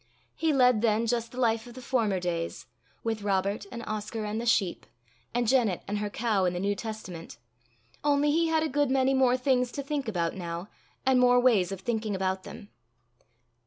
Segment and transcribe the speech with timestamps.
[0.35, 2.65] He led then just the life of the former days,
[3.03, 4.87] with Robert and Oscar and the sheep,
[5.31, 7.37] and Janet and her cow and the New Testament
[8.03, 10.69] only he had a good many more things to think about now,
[11.05, 12.69] and more ways of thinking about them.